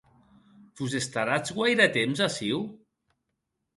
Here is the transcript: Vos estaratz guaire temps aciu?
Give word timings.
Vos 0.79 0.95
estaratz 1.01 1.53
guaire 1.59 1.87
temps 2.01 2.25
aciu? 2.31 2.67